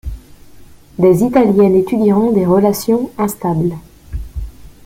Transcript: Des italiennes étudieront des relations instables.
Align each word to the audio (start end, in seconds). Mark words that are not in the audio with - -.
Des 0.97 1.21
italiennes 1.21 1.75
étudieront 1.75 2.31
des 2.31 2.47
relations 2.47 3.11
instables. 3.19 3.75